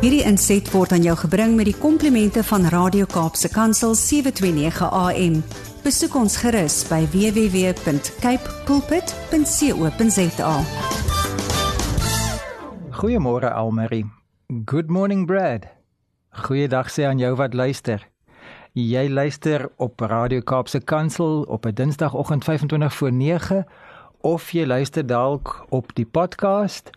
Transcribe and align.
Hierdie 0.00 0.22
inset 0.24 0.64
word 0.72 0.94
aan 0.96 1.02
jou 1.04 1.12
gebring 1.26 1.58
met 1.58 1.66
die 1.68 1.76
komplimente 1.76 2.40
van 2.48 2.62
Radio 2.72 3.04
Kaapse 3.04 3.50
Kansel 3.52 3.92
729 3.92 4.86
AM. 4.96 5.34
Besoek 5.84 6.14
ons 6.16 6.38
gerus 6.40 6.78
by 6.88 7.02
www.cape 7.12 8.54
pulpit.co.za. 8.64 10.54
Goeiemôre 12.96 13.52
Almarie. 13.52 14.06
Good 14.64 14.88
morning 14.88 15.28
Brad. 15.28 15.68
Goeiedag 16.48 16.88
sê 16.88 17.04
aan 17.04 17.20
jou 17.20 17.36
wat 17.36 17.52
luister. 17.52 18.00
Jy 18.72 19.04
luister 19.12 19.68
op 19.76 20.00
Radio 20.00 20.40
Kaapse 20.40 20.80
Kansel 20.80 21.44
op 21.44 21.68
'n 21.68 21.76
Dinsdagoggend 21.76 22.44
25 22.44 22.94
voor 22.94 23.12
9 23.12 23.66
of 24.20 24.50
jy 24.50 24.64
luister 24.64 25.06
dalk 25.06 25.66
op 25.68 25.92
die 25.94 26.06
podcast 26.06 26.90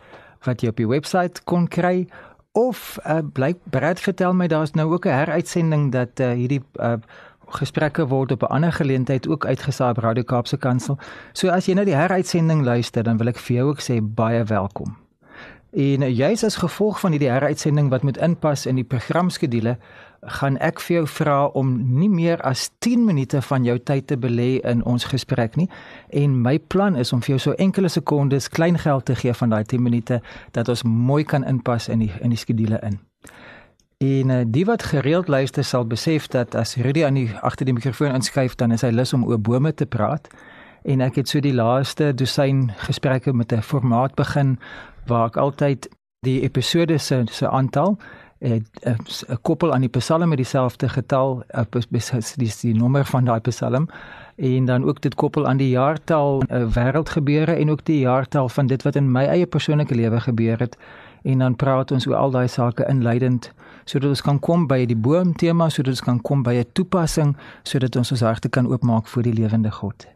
wat 0.44 0.62
jy 0.62 0.70
op 0.70 0.78
die 0.78 0.88
webwerf 0.88 1.44
kon 1.44 1.68
kry 1.68 2.08
of 2.54 2.98
uh, 3.06 3.18
blyk 3.34 3.58
Brad 3.70 4.00
vertel 4.00 4.34
my 4.34 4.48
daar's 4.48 4.72
nou 4.72 4.92
ook 4.94 5.06
'n 5.06 5.10
heruitsending 5.10 5.92
dat 5.92 6.20
uh, 6.20 6.32
hierdie 6.32 6.62
uh, 6.76 6.94
gesprekke 7.48 8.08
word 8.08 8.32
op 8.32 8.42
'n 8.42 8.54
ander 8.54 8.74
geleentheid 8.74 9.28
ook 9.28 9.46
uitgesaai 9.46 9.90
op 9.90 9.98
Radio 9.98 10.24
Kaapse 10.24 10.58
Kansel. 10.58 10.98
So 11.34 11.50
as 11.50 11.66
jy 11.66 11.74
nou 11.74 11.86
die 11.86 11.96
heruitsending 11.96 12.64
luister, 12.64 13.04
dan 13.04 13.18
wil 13.18 13.28
ek 13.28 13.38
vir 13.38 13.56
jou 13.56 13.70
ook 13.70 13.82
sê 13.82 14.02
baie 14.02 14.44
welkom. 14.44 14.98
En 15.74 16.14
juis 16.14 16.44
as 16.44 16.56
gevolg 16.56 17.00
van 17.00 17.12
hierdie 17.12 17.30
heruitsending 17.30 17.90
wat 17.90 18.04
moet 18.04 18.18
inpas 18.18 18.66
in 18.66 18.76
die 18.76 18.84
programskedule, 18.84 19.78
gaan 20.26 20.58
ek 20.58 20.80
vir 20.80 20.96
jou 20.96 21.08
vra 21.08 21.38
om 21.46 21.74
nie 22.00 22.10
meer 22.10 22.42
as 22.42 22.70
10 22.80 23.06
minute 23.06 23.42
van 23.42 23.64
jou 23.64 23.78
tyd 23.80 24.08
te 24.08 24.18
belê 24.18 24.60
in 24.64 24.84
ons 24.84 25.06
gesprek 25.06 25.56
nie. 25.56 25.70
En 26.10 26.42
my 26.42 26.60
plan 26.60 26.96
is 26.96 27.14
om 27.14 27.22
vir 27.22 27.36
jou 27.36 27.40
so 27.40 27.52
enkele 27.52 27.90
sekondes 27.90 28.50
klein 28.50 28.80
geld 28.80 29.06
te 29.06 29.16
gee 29.16 29.34
van 29.34 29.50
daai 29.50 29.64
10 29.64 29.84
minute 29.84 30.22
dat 30.52 30.70
ons 30.70 30.84
mooi 30.84 31.24
kan 31.24 31.44
inpas 31.44 31.90
in 31.90 32.00
die 32.00 32.12
in 32.22 32.30
die 32.30 32.40
skedule 32.40 32.80
in. 32.84 33.00
En 34.04 34.30
uh, 34.30 34.42
die 34.48 34.66
wat 34.66 34.84
gereeld 34.84 35.28
luister 35.28 35.64
sal 35.64 35.86
besef 35.86 36.28
dat 36.28 36.56
as 36.56 36.76
Rudy 36.76 37.06
aan 37.06 37.14
die 37.14 37.30
agter 37.42 37.66
die 37.66 37.74
mikrofoon 37.74 38.16
inskuif 38.16 38.56
dan 38.56 38.72
is 38.72 38.82
hy 38.82 38.92
lus 38.92 39.14
om 39.14 39.24
oor 39.26 39.40
bome 39.40 39.74
te 39.74 39.86
praat. 39.86 40.28
En 40.84 41.02
ek 41.02 41.16
het 41.22 41.30
so 41.30 41.40
die 41.40 41.56
laaste 41.56 42.12
dosyn 42.14 42.72
gesprekke 42.88 43.34
met 43.34 43.54
'n 43.54 43.62
formaat 43.62 44.16
begin 44.16 44.60
waar 45.08 45.28
ek 45.28 45.38
altyd 45.38 45.90
die 46.24 46.42
episode 46.42 46.98
se 46.98 47.24
se 47.32 47.50
aantal 47.50 47.98
'n 48.44 49.40
koppel 49.42 49.74
aan 49.74 49.82
die 49.82 49.90
Psalm 49.90 50.28
met 50.30 50.38
dieselfde 50.38 50.90
getal 50.90 51.44
dis 52.38 52.60
die, 52.60 52.76
nommer 52.76 53.06
van 53.06 53.26
daai 53.26 53.40
Psalm 53.40 53.88
en 54.36 54.66
dan 54.66 54.84
ook 54.84 55.02
dit 55.02 55.16
koppel 55.16 55.48
aan 55.48 55.58
die 55.58 55.70
jaartal 55.70 56.44
uh, 56.50 56.66
wêreldgebeure 56.76 57.56
en 57.56 57.70
ook 57.70 57.86
die 57.86 58.00
jaartal 58.00 58.50
van 58.50 58.68
dit 58.68 58.84
wat 58.84 58.96
in 58.96 59.12
my 59.12 59.26
eie 59.26 59.46
persoonlike 59.46 59.96
lewe 59.96 60.20
gebeur 60.20 60.60
het 60.60 60.78
en 61.24 61.40
dan 61.40 61.56
praat 61.56 61.92
ons 61.92 62.08
oor 62.08 62.16
al 62.16 62.32
daai 62.32 62.48
sake 62.48 62.86
inleidend 62.90 63.52
sodat 63.86 64.10
ons 64.10 64.22
kan 64.22 64.40
kom 64.40 64.68
by 64.68 64.86
die 64.86 64.98
boom 64.98 65.36
tema 65.36 65.70
sodat 65.70 65.94
ons 65.94 66.02
kan 66.02 66.22
kom 66.22 66.44
by 66.44 66.54
'n 66.54 66.66
toepassing 66.74 67.38
sodat 67.64 67.96
ons 67.96 68.12
ons 68.12 68.22
harte 68.22 68.50
kan 68.50 68.68
oopmaak 68.68 69.08
vir 69.08 69.24
die 69.24 69.34
lewende 69.34 69.72
God. 69.72 70.13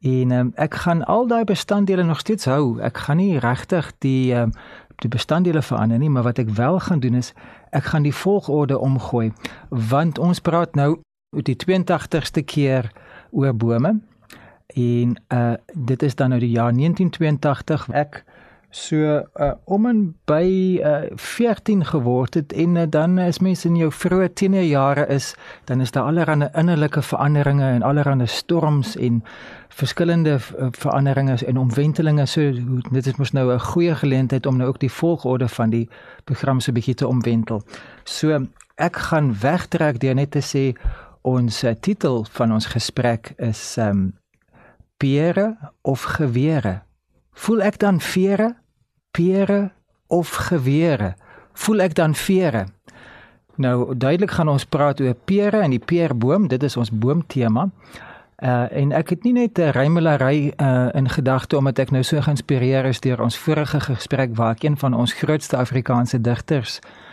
En 0.00 0.30
um, 0.30 0.52
ek 0.54 0.74
gaan 0.74 1.04
al 1.04 1.26
daai 1.26 1.44
bestanddele 1.44 2.02
nog 2.02 2.20
steeds 2.20 2.44
hou. 2.44 2.78
Ek 2.80 2.96
gaan 3.06 3.18
nie 3.18 3.38
regtig 3.38 3.92
die 3.98 4.34
um, 4.34 4.52
die 4.98 5.10
bestanddele 5.10 5.62
verander 5.62 5.98
nie, 5.98 6.10
maar 6.10 6.26
wat 6.26 6.38
ek 6.42 6.48
wel 6.58 6.80
gaan 6.82 7.00
doen 7.00 7.14
is 7.14 7.32
ek 7.70 7.90
gaan 7.92 8.02
die 8.02 8.14
volgorde 8.14 8.78
omgooi. 8.78 9.32
Want 9.70 10.18
ons 10.18 10.40
praat 10.42 10.74
nou 10.74 10.96
oor 11.36 11.44
die 11.46 11.56
82ste 11.58 12.42
keer 12.42 12.90
oor 13.30 13.54
bome. 13.54 14.00
En 14.74 15.14
uh 15.34 15.54
dit 15.74 16.02
is 16.02 16.14
dan 16.14 16.34
nou 16.34 16.40
die 16.40 16.50
jaar 16.50 16.72
1982 16.72 17.88
ek 17.94 18.24
so 18.70 18.96
uh, 18.96 19.52
om 19.64 19.86
en 19.86 20.00
by 20.28 20.78
uh, 20.84 21.08
14 21.16 21.84
geword 21.84 22.34
het 22.34 22.52
en 22.52 22.76
uh, 22.76 22.82
dan 22.88 23.18
as 23.18 23.38
mens 23.40 23.64
in 23.64 23.76
jou 23.76 23.88
vroeë 23.92 24.28
tienerjare 24.36 25.06
is 25.08 25.34
dan 25.64 25.80
is 25.80 25.90
daar 25.90 26.04
allerlei 26.10 26.50
innerlike 26.52 27.02
veranderinge 27.02 27.64
en 27.64 27.82
allerlei 27.82 28.26
storms 28.26 28.96
en 28.96 29.22
verskillende 29.68 30.36
uh, 30.36 30.68
veranderinge 30.70 31.38
en 31.46 31.56
omwentelinge. 31.56 32.26
So 32.26 32.52
dit 32.90 33.06
is 33.06 33.16
mos 33.16 33.32
nou 33.32 33.52
'n 33.54 33.60
goeie 33.60 33.94
geleentheid 33.94 34.46
om 34.46 34.56
nou 34.56 34.68
ook 34.68 34.80
die 34.80 34.92
volgorde 34.92 35.48
van 35.48 35.70
die 35.70 35.88
program 36.24 36.60
se 36.60 36.72
bietjie 36.72 36.94
te 36.94 37.06
omwentel. 37.06 37.62
So 38.04 38.46
ek 38.74 38.96
gaan 38.96 39.34
wegtrek 39.40 40.00
deur 40.00 40.14
net 40.14 40.30
te 40.30 40.42
sê 40.42 40.76
ons 41.22 41.64
uh, 41.64 41.72
titel 41.80 42.26
van 42.30 42.52
ons 42.52 42.66
gesprek 42.66 43.32
is 43.36 43.76
um 43.78 44.12
Pere 44.96 45.56
of 45.82 46.02
gewere? 46.02 46.82
Voel 47.38 47.62
ek 47.62 47.78
dan 47.78 48.00
vere, 48.02 48.56
pere 49.10 49.70
of 50.06 50.30
gewere? 50.48 51.14
Voel 51.52 51.80
ek 51.80 51.94
dan 51.94 52.14
vere? 52.14 52.66
Nou 53.56 53.96
duidelik 53.96 54.30
gaan 54.30 54.48
ons 54.48 54.64
praat 54.64 55.00
oor 55.00 55.16
pere 55.24 55.60
en 55.60 55.70
die 55.70 55.82
peerboom, 55.82 56.48
dit 56.48 56.62
is 56.62 56.76
ons 56.76 56.90
boomtema. 56.90 57.68
Uh 58.38 58.66
en 58.70 58.92
ek 58.92 59.08
het 59.08 59.24
nie 59.24 59.32
net 59.32 59.58
'n 59.58 59.74
rymelary 59.74 60.52
uh 60.56 60.88
in 60.94 61.08
gedagte 61.08 61.56
omdat 61.56 61.78
ek 61.78 61.90
nou 61.90 62.02
so 62.02 62.20
geïnspireer 62.20 62.84
is 62.84 63.00
deur 63.00 63.20
ons 63.20 63.38
vorige 63.38 63.80
gesprek 63.80 64.36
waar 64.36 64.54
ek 64.54 64.62
een 64.62 64.76
van 64.76 64.94
ons 64.94 65.12
grootste 65.12 65.56
Afrikaanse 65.56 66.20
digters 66.20 66.78
uh 66.78 67.07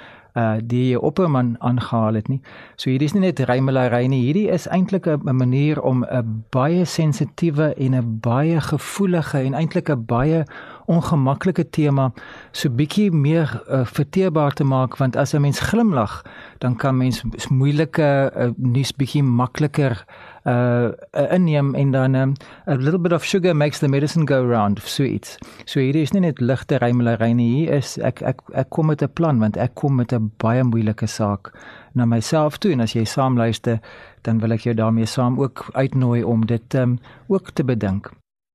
die 0.67 0.99
Opperman 0.99 1.55
aangehaal 1.59 2.13
het 2.19 2.27
nie. 2.27 2.41
So 2.75 2.89
hierdie 2.89 3.07
is 3.07 3.13
nie 3.13 3.21
net 3.21 3.39
rymelary 3.39 4.07
nie, 4.11 4.21
hierdie 4.25 4.49
is 4.51 4.67
eintlik 4.67 5.07
'n 5.07 5.35
manier 5.35 5.81
om 5.81 6.03
'n 6.03 6.43
baie 6.51 6.85
sensitiewe 6.85 7.73
en 7.77 7.95
'n 7.95 8.19
baie 8.19 8.59
gevoelige 8.61 9.39
en 9.39 9.53
eintlik 9.53 9.89
'n 9.89 10.05
baie 10.05 10.45
ongemaklike 10.85 11.69
tema 11.69 12.11
so 12.51 12.69
bietjie 12.69 13.11
meer 13.11 13.49
uh, 13.69 13.85
verteerbaar 13.85 14.53
te 14.53 14.63
maak 14.63 14.97
want 14.97 15.15
as 15.15 15.33
'n 15.33 15.41
mens 15.41 15.59
glimlag, 15.59 16.21
dan 16.57 16.75
kan 16.75 16.97
mens 16.97 17.23
moeilike 17.49 18.31
uh, 18.35 18.49
nuus 18.57 18.91
bietjie 18.95 19.23
makliker 19.23 20.05
uh, 20.45 20.89
inneem 21.31 21.75
en 21.75 21.91
dan 21.91 22.15
um, 22.15 22.33
a 22.67 22.75
little 22.75 22.99
bit 22.99 23.11
of 23.11 23.25
sugar 23.25 23.55
makes 23.55 23.79
the 23.79 23.87
medicine 23.87 24.25
go 24.25 24.43
round 24.45 24.81
sweet. 24.83 25.37
So 25.65 25.79
hier 25.79 25.95
is 25.95 26.13
nie 26.13 26.21
net 26.21 26.41
ligte 26.41 26.79
rymelary 26.81 27.33
nie, 27.33 27.49
hier 27.55 27.79
is 27.79 27.97
ek 27.97 28.21
ek 28.21 28.41
ek 28.53 28.69
kom 28.69 28.87
met 28.91 29.03
'n 29.03 29.13
plan 29.13 29.39
want 29.39 29.57
ek 29.57 29.75
kom 29.75 29.95
met 29.95 30.13
'n 30.13 30.31
baie 30.37 30.63
moeilike 30.63 31.07
saak 31.07 31.53
na 31.93 32.05
myself 32.05 32.57
toe 32.57 32.71
en 32.71 32.81
as 32.81 32.93
jy 32.93 33.05
saam 33.05 33.37
luister, 33.37 33.79
dan 34.21 34.39
wil 34.39 34.51
ek 34.51 34.67
jou 34.67 34.75
daarmee 34.75 35.05
saam 35.05 35.39
ook 35.39 35.65
uitnooi 35.73 36.23
om 36.23 36.45
dit 36.45 36.75
um, 36.75 36.99
ook 37.27 37.51
te 37.51 37.63
bedink. 37.63 38.11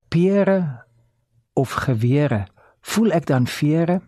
Pere 0.09 0.85
of 1.55 1.73
gewere, 1.73 2.47
voel 2.81 3.13
ek 3.13 3.27
dan 3.27 3.47
vere? 3.47 4.01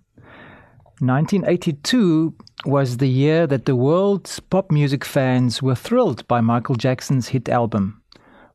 1982 1.02 2.32
was 2.64 2.98
the 2.98 3.08
year 3.08 3.48
that 3.48 3.64
the 3.64 3.74
world's 3.74 4.38
pop 4.38 4.70
music 4.70 5.04
fans 5.04 5.60
were 5.60 5.74
thrilled 5.74 6.24
by 6.28 6.40
Michael 6.40 6.76
Jackson's 6.76 7.28
hit 7.28 7.48
album. 7.48 8.00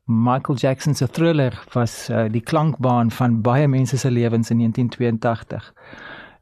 Michael 0.06 0.54
Jackson's 0.54 1.02
Thriller 1.12 1.52
was 1.74 2.08
uh, 2.08 2.24
die 2.32 2.40
klankbaan 2.40 3.10
van 3.10 3.42
baie 3.42 3.68
mense 3.68 3.98
se 3.98 4.10
lewens 4.10 4.48
in 4.50 4.56
1982. 4.56 5.72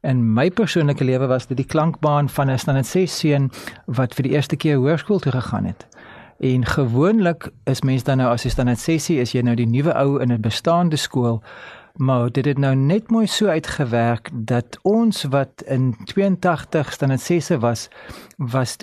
In 0.01 0.33
my 0.33 0.49
persoonlike 0.49 1.03
lewe 1.03 1.27
was 1.27 1.47
dit 1.47 1.57
die 1.57 1.65
klankbaan 1.65 2.29
van 2.29 2.51
'n 2.51 2.57
standaard 2.57 2.87
6 2.87 3.17
seun 3.19 3.51
wat 3.85 4.15
vir 4.15 4.23
die 4.23 4.31
eerste 4.31 4.55
keer 4.55 4.77
hoërskool 4.77 5.19
toe 5.19 5.31
gegaan 5.31 5.65
het. 5.65 5.87
En 6.39 6.65
gewoonlik 6.65 7.51
is 7.65 7.81
mense 7.81 8.05
dan 8.05 8.17
nou 8.17 8.31
as 8.31 8.43
jy 8.43 8.49
standaard 8.49 8.79
6 8.79 9.09
is 9.09 9.31
jy 9.31 9.41
nou 9.41 9.55
die 9.55 9.67
nuwe 9.67 9.91
ou 9.93 10.21
in 10.21 10.31
'n 10.31 10.41
bestaande 10.41 10.95
skool 10.95 11.43
Maar 11.97 12.31
dit 12.31 12.45
het 12.45 12.57
nou 12.57 12.75
net 12.75 13.09
mooi 13.09 13.27
so 13.27 13.47
uitgewerk 13.47 14.29
dat 14.33 14.79
ons 14.81 15.23
wat 15.23 15.63
in 15.65 15.95
82 16.03 16.93
standaard 16.93 17.21
6 17.21 17.49
was 17.49 17.87
was 18.37 18.77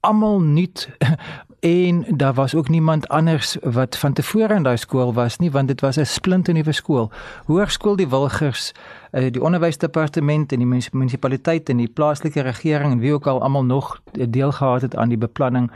almal 0.00 0.40
nuut 0.40 0.88
en 1.60 2.04
daar 2.16 2.34
was 2.34 2.54
ook 2.54 2.68
niemand 2.68 3.08
anders 3.08 3.56
wat 3.62 3.96
van 3.98 4.12
tevore 4.12 4.54
in 4.54 4.62
daai 4.62 4.76
skool 4.76 5.12
was 5.14 5.38
nie 5.38 5.50
want 5.50 5.68
dit 5.68 5.80
was 5.80 5.96
'n 5.96 6.04
splinternuwe 6.04 6.72
skool. 6.72 7.10
Hoërskool 7.44 7.96
die 7.96 8.08
Wilgers, 8.08 8.72
eh, 9.10 9.32
die 9.32 9.42
onderwysdepartement 9.42 10.52
en 10.52 10.58
die 10.58 10.80
munisipaliteit 10.92 11.68
en 11.68 11.76
die 11.76 11.88
plaaslike 11.88 12.40
regering 12.40 12.92
en 12.92 12.98
wie 12.98 13.12
ook 13.12 13.26
al 13.26 13.42
almal 13.42 13.64
nog 13.64 14.00
deel 14.28 14.52
gehad 14.52 14.80
het 14.80 14.96
aan 14.96 15.08
die 15.08 15.18
beplanning 15.18 15.70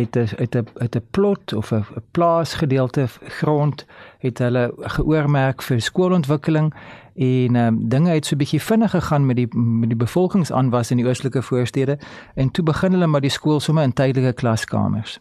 het 0.00 0.14
het 0.14 0.54
'n 0.54 0.66
het 0.74 0.96
'n 0.96 1.06
plot 1.10 1.52
of 1.52 1.70
'n 1.70 1.84
plaasgedeelte 2.10 3.06
grond 3.22 3.86
het 4.18 4.38
hulle 4.38 4.72
geoormerk 4.76 5.62
vir 5.62 5.80
skoolontwikkeling 5.80 6.74
en 7.14 7.54
um, 7.54 7.88
dinge 7.88 8.10
het 8.10 8.26
so 8.26 8.34
'n 8.34 8.38
bietjie 8.38 8.62
vinnig 8.62 8.90
gegaan 8.90 9.26
met 9.26 9.36
die 9.36 9.56
met 9.56 9.88
die 9.88 9.98
bevolkingsaanwas 9.98 10.90
in 10.90 10.96
die 10.96 11.06
oostelike 11.06 11.42
voorstede 11.42 11.98
en 12.34 12.50
toe 12.50 12.64
begin 12.64 12.92
hulle 12.92 13.06
maar 13.06 13.20
die 13.20 13.30
skool 13.30 13.60
sommer 13.60 13.84
in 13.84 13.92
tydelike 13.92 14.32
klaskamers. 14.32 15.20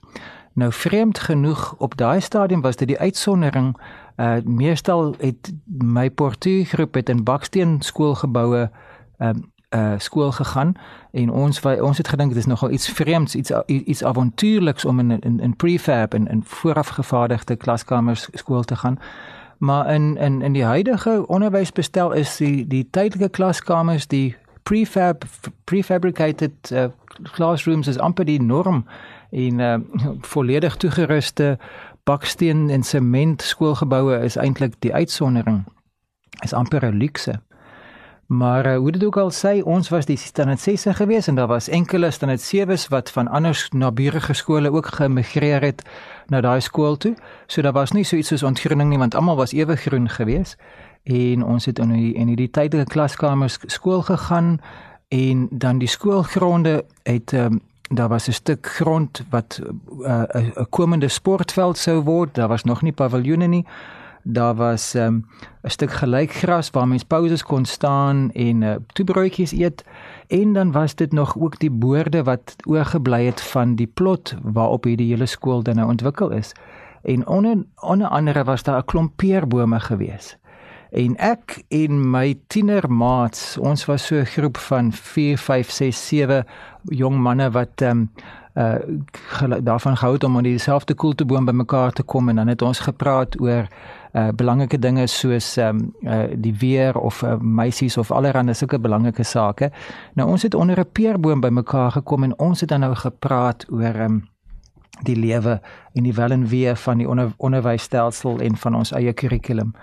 Nou 0.54 0.72
vreemd 0.74 1.20
genoeg 1.20 1.76
op 1.78 1.98
daai 1.98 2.22
stadium 2.22 2.62
was 2.62 2.76
dit 2.76 2.88
die 2.88 3.00
uitsondering 3.00 3.78
uh 4.18 4.36
meestal 4.44 5.16
het 5.18 5.54
my 5.66 6.10
portuïergroep 6.10 6.94
het 6.94 7.10
in 7.10 7.24
baksteen 7.24 7.82
skoolgeboue 7.82 8.72
um, 9.18 9.54
uh 9.76 9.94
skool 9.98 10.32
gegaan 10.32 10.74
en 11.12 11.30
ons 11.30 11.62
ons 11.62 11.98
het 11.98 12.08
gedink 12.08 12.30
dit 12.30 12.38
is 12.38 12.46
nogal 12.46 12.72
iets 12.72 12.90
vreemds 12.90 13.36
iets 13.36 13.52
iets 13.68 14.04
avontuurliks 14.04 14.86
om 14.86 15.00
in 15.00 15.20
in 15.20 15.40
in 15.40 15.56
prefab 15.56 16.14
en 16.14 16.28
in 16.28 16.44
voorafgevaardigde 16.44 17.56
klaskamers 17.56 18.28
skool 18.34 18.64
te 18.64 18.76
gaan 18.76 19.00
maar 19.58 19.94
in 19.94 20.18
in 20.18 20.42
in 20.42 20.54
die 20.54 20.64
huidige 20.64 21.28
onderwysbestel 21.28 22.12
is 22.12 22.38
die 22.38 22.68
die 22.68 22.88
tydelike 22.90 23.30
klaskamers 23.30 24.08
die 24.08 24.36
prefab 24.64 25.24
prefabricated 25.64 26.72
uh, 26.72 26.86
classrooms 27.24 27.88
is 27.88 27.98
amper 27.98 28.26
die 28.26 28.42
norm 28.42 28.86
en 29.30 29.60
uh, 29.60 29.76
volledig 30.22 30.76
toegeruste 30.76 31.58
baksteen 32.06 32.70
en 32.70 32.84
sement 32.84 33.42
skoolgeboue 33.42 34.20
is 34.24 34.36
eintlik 34.38 34.76
die 34.80 34.94
uitsondering. 34.94 35.64
Is 36.44 36.54
amper 36.54 36.86
'n 36.86 36.98
luukse. 36.98 37.42
Maar 38.26 38.66
uh, 38.66 38.78
hoe 38.78 38.92
dit 38.92 39.04
ook 39.04 39.18
al 39.18 39.32
sê, 39.32 39.62
ons 39.64 39.90
was 39.90 40.06
die 40.06 40.18
standaard 40.18 40.60
6 40.60 40.86
gewees 40.98 41.28
en 41.28 41.36
daar 41.36 41.48
was 41.48 41.70
enkele 41.70 42.12
standaard 42.12 42.54
7s 42.56 42.88
wat 42.90 43.12
van 43.12 43.28
ander 43.28 43.68
naburige 43.72 44.34
skole 44.34 44.72
ook 44.72 44.86
gemigreer 44.86 45.62
het 45.62 45.84
na 46.28 46.42
daai 46.42 46.62
skool 46.62 46.98
toe. 46.98 47.16
So 47.48 47.62
daar 47.62 47.74
was 47.74 47.92
nie 47.92 48.04
so 48.04 48.16
iets 48.16 48.28
soos 48.28 48.44
ontgroening 48.44 48.90
nie 48.90 48.98
want 48.98 49.16
almal 49.16 49.36
was 49.36 49.54
ewe 49.54 49.76
groen 49.76 50.10
gewees. 50.10 50.58
En 51.04 51.44
ons 51.44 51.66
het 51.66 51.80
in 51.80 51.92
die, 51.94 52.14
in 52.14 52.28
hierdie 52.28 52.50
tydelike 52.50 52.90
klaskamers 52.90 53.60
skool 53.66 54.02
gegaan 54.02 54.60
en 55.08 55.48
dan 55.52 55.78
die 55.78 55.88
skoolgronde 55.88 56.86
het 57.04 57.32
um, 57.32 57.62
daar 57.90 58.10
was 58.10 58.28
'n 58.28 58.32
stuk 58.32 58.68
grond 58.68 59.24
wat 59.30 59.62
eh, 60.04 60.22
'n 60.22 60.52
uh, 60.58 60.66
komende 60.70 61.08
sportveld 61.08 61.78
sou 61.78 62.02
word. 62.02 62.36
Daar 62.36 62.48
was 62.48 62.64
nog 62.64 62.82
nie 62.82 62.92
paviljoene 62.92 63.48
nie. 63.48 63.66
Daar 64.28 64.56
was 64.56 64.94
'n 64.94 64.98
um, 64.98 65.26
stuk 65.64 65.92
gelykgras 65.92 66.70
waar 66.70 66.88
mens 66.88 67.04
pauses 67.04 67.44
kon 67.44 67.66
staan 67.66 68.32
en 68.32 68.62
uh, 68.62 68.76
toebroodjies 68.94 69.52
eet 69.52 69.84
en 70.28 70.54
dan 70.54 70.72
was 70.72 70.96
dit 70.96 71.12
nog 71.12 71.38
ook 71.38 71.60
die 71.60 71.72
boorde 71.72 72.24
wat 72.24 72.56
oorgebly 72.68 73.26
het 73.26 73.42
van 73.42 73.76
die 73.76 73.88
plot 73.88 74.36
waarop 74.42 74.84
hierdie 74.84 75.10
hele 75.10 75.26
skool 75.26 75.64
dan 75.64 75.76
nou 75.76 75.90
ontwikkel 75.90 76.30
is. 76.30 76.52
En 77.04 77.28
onder 77.28 77.66
onder 77.76 78.08
andere 78.08 78.44
was 78.44 78.64
daar 78.64 78.78
'n 78.78 78.86
klomp 78.86 79.12
peerbome 79.16 79.80
gewees. 79.80 80.38
En 80.92 81.16
ek 81.18 81.64
en 81.68 82.10
my 82.10 82.36
tienermaats, 82.48 83.58
ons 83.58 83.86
was 83.86 84.06
so 84.06 84.16
'n 84.16 84.26
groep 84.26 84.58
van 84.58 84.92
4, 84.92 85.38
5, 85.38 85.72
6, 85.72 86.08
7 86.08 86.46
jong 86.84 87.18
manne 87.18 87.52
wat 87.52 87.82
ehm 87.82 87.90
um, 87.92 88.12
uh 88.56 88.76
daarvan 89.64 89.98
gehou 89.98 90.14
het 90.14 90.24
om 90.24 90.38
in 90.38 90.44
dieselfde 90.44 90.94
koelteboom 90.94 91.46
bymekaar 91.46 91.92
te 91.92 92.04
kom 92.04 92.30
en 92.30 92.36
dan 92.36 92.48
het 92.48 92.62
ons 92.62 92.80
gepraat 92.80 93.42
oor 93.42 93.68
uh 94.16 94.30
belangrike 94.36 94.80
dinge 94.80 95.08
soos 95.08 95.58
ehm 95.58 95.80
um, 95.80 95.94
uh 96.08 96.24
die 96.38 96.54
weer 96.56 96.98
of 96.98 97.22
uh, 97.22 97.36
meisies 97.40 97.98
of 97.98 98.12
allerlei 98.12 98.54
sulke 98.54 98.80
belangrike 98.80 99.24
sake. 99.24 99.72
Nou 100.14 100.30
ons 100.30 100.44
het 100.44 100.54
onder 100.56 100.80
'n 100.80 100.92
peerboom 100.92 101.42
bymekaar 101.42 101.92
gekom 101.92 102.24
en 102.24 102.40
ons 102.40 102.60
het 102.60 102.70
dan 102.70 102.80
nou 102.80 102.96
gepraat 102.96 103.66
oor 103.70 103.96
ehm 103.96 104.02
um, 104.02 104.24
die 105.04 105.16
lewe 105.16 105.62
en 105.94 106.04
die 106.04 106.14
wel 106.14 106.32
en 106.32 106.48
wee 106.48 106.76
van 106.76 106.98
die 106.98 107.10
onder, 107.10 107.34
onderwysstelsel 107.38 108.40
en 108.40 108.56
van 108.56 108.76
ons 108.76 108.92
eie 108.92 109.14
kurrikulum. 109.14 109.74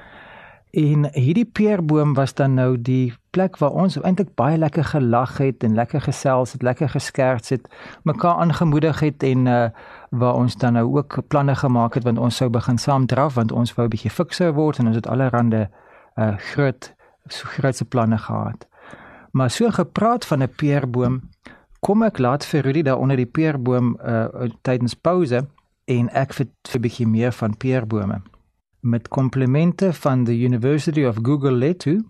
En 0.71 1.11
hierdie 1.13 1.45
peerboom 1.45 2.15
was 2.15 2.35
dan 2.35 2.55
nou 2.55 2.81
die 2.81 3.13
plek 3.33 3.57
waar 3.59 3.75
ons 3.83 3.97
eintlik 4.01 4.35
baie 4.39 4.59
lekker 4.59 4.85
gelag 4.85 5.39
het 5.41 5.65
en 5.65 5.75
lekker 5.75 6.01
gesels 6.05 6.53
het, 6.53 6.63
lekker 6.63 6.89
geskerts 6.93 7.49
het, 7.55 7.69
mekaar 8.09 8.41
aangemoedig 8.45 9.01
het 9.01 9.23
en 9.23 9.47
uh 9.47 9.69
waar 10.13 10.35
ons 10.37 10.57
dan 10.61 10.73
nou 10.77 10.97
ook 10.97 11.23
planne 11.29 11.55
gemaak 11.57 11.95
het 11.95 12.05
want 12.05 12.19
ons 12.19 12.37
sou 12.37 12.51
begin 12.53 12.79
saam 12.79 13.07
draf 13.07 13.35
want 13.35 13.53
ons 13.53 13.75
wou 13.75 13.87
'n 13.87 13.91
bietjie 13.91 14.11
fikser 14.11 14.53
word 14.53 14.79
en 14.79 14.87
ons 14.87 14.97
het 14.97 15.07
allerlei 15.07 15.69
uh 16.17 16.37
groot 16.37 16.93
so 17.29 17.49
grootse 17.49 17.85
planne 17.85 18.19
gehad. 18.19 18.69
Maar 19.33 19.51
so 19.51 19.71
gepraat 19.71 20.25
van 20.25 20.43
'n 20.43 20.53
peerboom, 20.57 21.21
kom 21.81 22.03
ek 22.03 22.19
laat 22.19 22.45
vir 22.45 22.63
Rudy 22.63 22.83
daar 22.83 22.99
onder 22.99 23.17
die 23.17 23.27
peerboom 23.27 23.99
uh 24.05 24.51
tydens 24.63 24.95
pouse 24.95 25.47
en 25.85 26.09
ek 26.09 26.33
vir 26.33 26.47
'n 26.75 26.81
bietjie 26.81 27.07
meer 27.07 27.33
van 27.33 27.57
peerbome 27.57 28.23
met 28.83 29.09
komplimente 29.09 29.93
van 29.93 30.25
the 30.25 30.39
University 30.39 31.05
of 31.05 31.17
Google 31.23 31.53
Letu. 31.53 32.05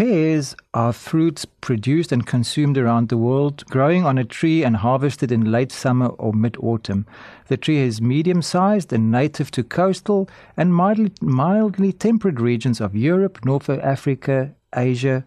Pears 0.00 0.56
are 0.72 0.94
fruits 0.94 1.44
produced 1.44 2.10
and 2.10 2.26
consumed 2.26 2.78
around 2.78 3.10
the 3.10 3.18
world, 3.18 3.66
growing 3.66 4.06
on 4.06 4.16
a 4.16 4.24
tree 4.24 4.64
and 4.64 4.76
harvested 4.76 5.30
in 5.30 5.52
late 5.52 5.70
summer 5.70 6.06
or 6.06 6.32
mid 6.32 6.56
autumn. 6.58 7.04
The 7.48 7.58
tree 7.58 7.80
is 7.80 8.00
medium 8.00 8.40
sized 8.40 8.94
and 8.94 9.10
native 9.10 9.50
to 9.50 9.62
coastal 9.62 10.26
and 10.56 10.74
mildly, 10.74 11.12
mildly 11.20 11.92
temperate 11.92 12.40
regions 12.40 12.80
of 12.80 12.96
Europe, 12.96 13.44
North 13.44 13.68
Africa, 13.68 14.54
Asia. 14.74 15.26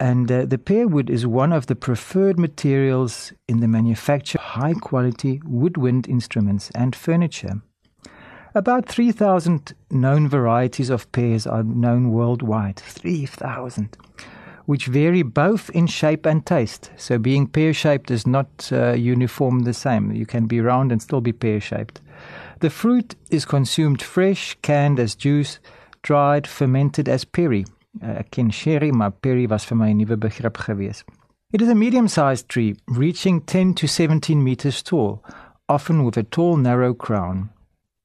And 0.00 0.32
uh, 0.32 0.46
the 0.46 0.56
pear 0.56 0.88
wood 0.88 1.10
is 1.10 1.26
one 1.26 1.52
of 1.52 1.66
the 1.66 1.76
preferred 1.76 2.38
materials 2.38 3.34
in 3.48 3.60
the 3.60 3.68
manufacture 3.68 4.38
of 4.38 4.44
high 4.44 4.72
quality 4.80 5.42
woodwind 5.44 6.08
instruments 6.08 6.70
and 6.74 6.96
furniture. 6.96 7.60
About 8.54 8.86
3,000 8.86 9.74
known 9.90 10.28
varieties 10.28 10.88
of 10.88 11.10
pears 11.12 11.46
are 11.46 11.62
known 11.62 12.10
worldwide. 12.10 12.76
3,000. 12.76 13.96
Which 14.64 14.86
vary 14.86 15.22
both 15.22 15.70
in 15.70 15.86
shape 15.86 16.26
and 16.26 16.44
taste. 16.44 16.90
So, 16.96 17.18
being 17.18 17.46
pear 17.46 17.74
shaped 17.74 18.10
is 18.10 18.26
not 18.26 18.70
uh, 18.72 18.92
uniform 18.92 19.60
the 19.60 19.74
same. 19.74 20.12
You 20.12 20.26
can 20.26 20.46
be 20.46 20.60
round 20.60 20.92
and 20.92 21.00
still 21.02 21.20
be 21.20 21.32
pear 21.32 21.60
shaped. 21.60 22.00
The 22.60 22.70
fruit 22.70 23.14
is 23.30 23.44
consumed 23.44 24.02
fresh, 24.02 24.56
canned 24.62 24.98
as 24.98 25.14
juice, 25.14 25.58
dried, 26.02 26.46
fermented 26.46 27.08
as 27.08 27.24
perry. 27.24 27.64
Uh, 28.02 28.22
ken 28.30 28.50
sherry, 28.50 28.92
maar 28.92 29.10
perry 29.10 29.46
was 29.46 29.64
vir 29.64 29.76
my 29.76 29.90
'n 29.90 29.98
nuwe 29.98 30.16
begrip 30.16 30.56
gewees. 30.56 31.04
It 31.52 31.62
is 31.62 31.68
a 31.68 31.74
medium-sized 31.74 32.48
tree, 32.48 32.76
reaching 32.86 33.40
10 33.40 33.74
to 33.74 33.86
17 33.86 34.42
meters 34.44 34.82
tall, 34.82 35.24
often 35.68 36.04
with 36.04 36.16
a 36.16 36.22
tall 36.22 36.56
narrow 36.56 36.94
crown. 36.94 37.50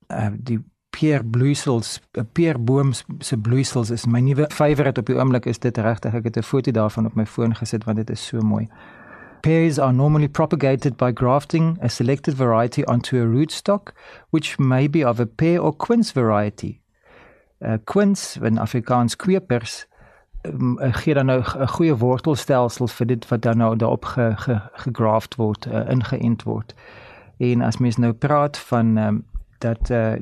Uh, 0.08 0.28
die 0.38 0.60
peerbloeisels, 0.90 2.00
uh, 2.18 2.24
peerboom 2.32 2.92
se 3.20 3.38
bloeisels 3.38 3.90
is 3.90 4.06
my 4.06 4.20
nuwe 4.20 4.46
favourite 4.54 5.00
op 5.00 5.10
die 5.10 5.18
oomblik 5.18 5.46
is 5.46 5.60
dit 5.60 5.78
regtig 5.78 6.14
ek 6.14 6.24
het 6.24 6.38
'n 6.38 6.44
foto 6.44 6.72
daarvan 6.72 7.06
op 7.06 7.16
my 7.16 7.26
foon 7.26 7.56
gesit 7.56 7.84
want 7.84 7.98
dit 7.98 8.10
is 8.10 8.26
so 8.26 8.40
mooi. 8.40 8.68
Pears 9.42 9.80
are 9.80 9.92
normally 9.92 10.30
propagated 10.30 10.96
by 10.98 11.12
grafting 11.14 11.78
a 11.84 11.88
selected 11.88 12.36
variety 12.36 12.84
onto 12.84 13.18
a 13.18 13.26
rootstock 13.26 13.94
which 14.30 14.58
may 14.58 14.90
be 14.90 15.08
of 15.10 15.20
a 15.20 15.26
pear 15.26 15.62
or 15.62 15.76
quince 15.76 16.12
variety. 16.12 16.80
Uh, 17.60 17.78
quince 17.84 18.40
in 18.42 18.58
Afrikaans 18.58 19.16
kweepers 19.16 19.88
um, 20.44 20.78
gee 20.80 21.14
dan 21.14 21.26
nou 21.26 21.42
'n 21.42 21.68
goeie 21.68 21.96
wortelstelsel 21.96 22.88
vir 22.88 23.08
dit 23.08 23.28
wat 23.28 23.42
dan 23.42 23.58
nou 23.58 23.76
daarop 23.76 24.06
ge, 24.06 24.34
ge, 24.36 24.62
gegraft 24.74 25.36
word, 25.36 25.66
uh, 25.66 25.90
ingeënt 25.90 26.44
word. 26.44 26.74
En 27.38 27.62
as 27.62 27.78
mens 27.78 27.98
nou 27.98 28.14
praat 28.14 28.58
van 28.58 28.98
um, 28.98 29.26
dat 29.64 29.90
uh, 29.90 30.14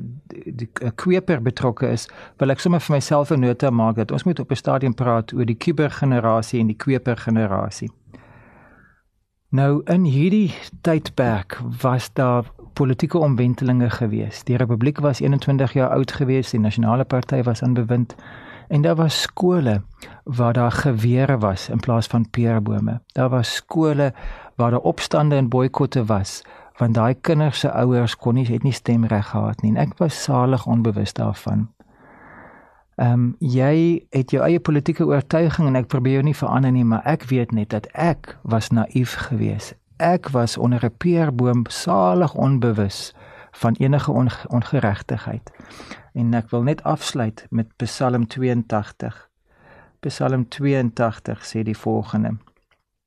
die 0.46 0.68
kweper 0.94 1.42
betrokke 1.42 1.90
is, 1.92 2.06
wil 2.40 2.54
ek 2.54 2.62
sommer 2.62 2.80
vir 2.80 2.96
myself 2.96 3.30
'n 3.30 3.42
nota 3.42 3.70
maak 3.70 3.96
dat 3.96 4.12
ons 4.12 4.24
moet 4.24 4.40
op 4.40 4.50
'n 4.50 4.62
stadium 4.62 4.94
praat 4.94 5.34
oor 5.34 5.46
die 5.46 5.58
kubergenerasie 5.58 6.60
en 6.60 6.70
die 6.70 6.78
kweper 6.78 7.16
generasie. 7.16 7.90
Nou 9.52 9.82
in 9.84 10.04
hierdie 10.04 10.54
tydperk 10.80 11.58
was 11.82 12.08
daar 12.16 12.46
politieke 12.72 13.18
omwentelinge 13.18 13.90
gewees. 13.90 14.44
Die 14.44 14.56
republiek 14.56 15.00
was 15.00 15.20
21 15.20 15.72
jaar 15.72 15.90
oud 15.90 16.12
gewees, 16.12 16.50
die 16.50 16.60
nasionale 16.60 17.04
party 17.04 17.42
was 17.42 17.62
aan 17.62 17.74
bewind 17.74 18.14
en 18.68 18.82
daar 18.82 18.96
was 18.96 19.20
skole 19.20 19.82
waar 20.24 20.52
daar 20.52 20.72
gewere 20.72 21.38
was 21.38 21.68
in 21.68 21.80
plaas 21.80 22.06
van 22.06 22.30
peerbome. 22.30 23.00
Daar 23.12 23.28
was 23.28 23.54
skole 23.54 24.14
waar 24.56 24.70
daar 24.70 24.80
opstande 24.80 25.36
en 25.36 25.48
boikotte 25.48 26.04
was 26.04 26.42
want 26.78 26.94
daai 26.94 27.14
kinders 27.14 27.60
se 27.60 27.70
ouers 27.72 28.16
kon 28.16 28.34
nie 28.34 28.46
het 28.46 28.62
nie 28.62 28.72
stemreg 28.72 29.28
gehad 29.30 29.62
nie 29.62 29.70
en 29.70 29.76
ek 29.76 29.98
was 29.98 30.22
salig 30.22 30.66
onbewus 30.66 31.12
daarvan. 31.12 31.68
Ehm 32.96 33.12
um, 33.12 33.36
jy 33.38 34.04
het 34.10 34.30
jou 34.30 34.42
eie 34.44 34.60
politieke 34.60 35.06
oortuiging 35.06 35.68
en 35.68 35.76
ek 35.76 35.88
probeer 35.88 36.20
jou 36.20 36.24
nie 36.24 36.36
verander 36.36 36.72
nie, 36.72 36.84
maar 36.84 37.00
ek 37.08 37.24
weet 37.30 37.52
net 37.52 37.70
dat 37.70 37.88
ek 37.92 38.36
was 38.42 38.68
naïef 38.68 39.14
geweest. 39.28 39.74
Ek 39.96 40.28
was 40.28 40.58
onder 40.58 40.84
'n 40.84 40.96
peerboom 40.98 41.64
salig 41.68 42.34
onbewus 42.34 43.14
van 43.50 43.74
enige 43.78 44.12
on 44.12 44.28
ongeregtigheid. 44.48 45.50
En 46.12 46.34
ek 46.34 46.50
wil 46.50 46.62
net 46.62 46.82
afsluit 46.82 47.46
met 47.50 47.76
Psalm 47.76 48.26
82. 48.26 49.28
Psalm 50.00 50.48
82 50.48 51.44
sê 51.44 51.62
die 51.62 51.76
volgende: 51.78 52.36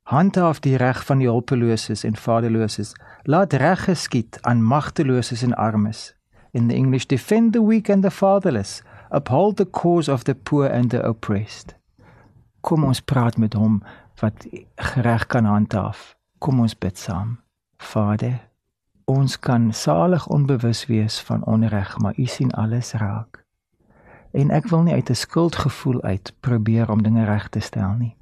Handhaaf 0.06 0.60
die 0.60 0.76
reg 0.78 1.00
van 1.06 1.18
die 1.18 1.26
hulpeloses 1.28 2.04
en 2.04 2.16
vaderloses. 2.16 2.92
Laat 3.24 3.54
reg 3.54 3.84
geskied 3.84 4.38
aan 4.42 4.62
magteloses 4.64 5.42
en 5.42 5.54
armes. 5.54 6.16
In 6.52 6.68
the 6.68 6.76
English 6.76 7.06
defend 7.06 7.54
the 7.54 7.66
weak 7.66 7.90
and 7.90 8.04
the 8.04 8.12
fatherless. 8.12 8.84
Uphold 9.10 9.58
the 9.58 9.70
cause 9.70 10.12
of 10.12 10.24
the 10.24 10.36
poor 10.36 10.70
and 10.70 10.90
the 10.90 11.08
oppressed. 11.08 11.76
Kom 12.62 12.84
ons 12.84 13.02
praat 13.02 13.38
met 13.38 13.54
hom 13.54 13.82
wat 14.22 14.46
reg 14.96 15.26
kan 15.26 15.46
handhaaf. 15.46 16.14
Kom 16.38 16.60
ons 16.60 16.78
bid 16.78 16.98
saam. 16.98 17.40
Vader, 17.78 18.38
ons 19.06 19.40
kan 19.40 19.74
salig 19.74 20.28
onbewus 20.28 20.86
wees 20.86 21.18
van 21.20 21.46
onreg, 21.46 21.98
maar 21.98 22.14
U 22.18 22.26
sien 22.26 22.52
alles 22.52 22.94
raak. 22.94 23.42
En 24.32 24.54
ek 24.54 24.70
wil 24.70 24.86
nie 24.86 24.94
uit 24.94 25.10
'n 25.10 25.16
skuldgevoel 25.26 26.02
uit 26.02 26.34
probeer 26.40 26.92
om 26.92 27.04
dinge 27.04 27.26
reg 27.26 27.50
te 27.50 27.60
stel 27.60 27.98
nie 27.98 28.16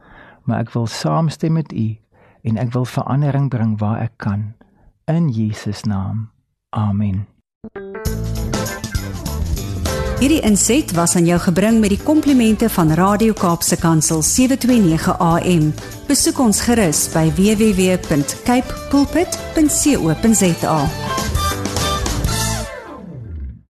maar 0.44 0.60
ek 0.60 0.74
wil 0.74 0.88
saamstem 0.88 1.54
met 1.54 1.72
u 1.72 1.98
en 2.44 2.58
ek 2.58 2.74
wil 2.74 2.86
verandering 2.86 3.50
bring 3.50 3.78
waar 3.80 4.02
ek 4.04 4.18
kan 4.18 4.54
in 5.06 5.30
Jesus 5.30 5.84
naam. 5.84 6.30
Amen. 6.70 7.28
Hierdie 10.24 10.42
inset 10.48 10.94
was 10.96 11.16
aan 11.20 11.26
jou 11.28 11.40
gebring 11.40 11.82
met 11.84 11.92
die 11.92 12.00
komplimente 12.00 12.70
van 12.72 12.94
Radio 12.96 13.34
Kaapse 13.36 13.76
Kansel 13.76 14.22
729 14.24 15.18
AM. 15.20 15.74
Besoek 16.08 16.40
ons 16.40 16.62
gerus 16.64 17.10
by 17.12 17.28
www.cape 17.36 18.80
pulpit.co.za. 18.94 20.78